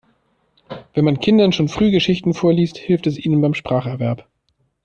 Wenn 0.95 1.05
man 1.05 1.19
Kindern 1.19 1.51
schon 1.51 1.67
früh 1.67 1.91
Geschichten 1.91 2.33
vorliest, 2.33 2.79
hilft 2.79 3.05
es 3.05 3.23
ihnen 3.23 3.39
beim 3.39 3.53
Spracherwerb. 3.53 4.27